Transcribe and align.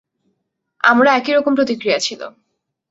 আমারও 0.83 1.09
একই 1.11 1.33
রকম 1.33 1.53
প্রতিক্রিয়া 1.55 1.99
ছিল। 1.99 2.21